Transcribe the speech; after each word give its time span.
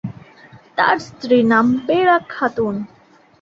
তার 0.77 0.97
স্ত্রীর 1.07 1.45
নাম 1.45 1.65
বেলা 1.87 2.17
খাতুন। 2.29 2.75